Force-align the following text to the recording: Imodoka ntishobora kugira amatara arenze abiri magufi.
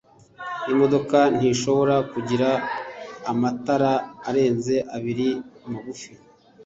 Imodoka 0.73 1.17
ntishobora 1.37 1.95
kugira 2.11 2.49
amatara 3.31 3.91
arenze 4.29 4.75
abiri 4.95 5.27
magufi. 5.71 6.11